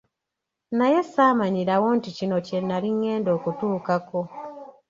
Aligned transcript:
Naye 0.77 0.99
saamanyirawo 1.11 1.87
nti 1.97 2.09
kino 2.17 2.37
kye 2.45 2.59
nnali 2.61 2.89
ngenda 2.97 3.29
okutuukako. 3.37 4.19